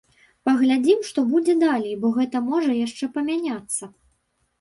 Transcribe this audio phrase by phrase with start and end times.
[0.47, 3.91] Паглядзім, што будзе далей, бо гэта можа яшчэ памяняцца.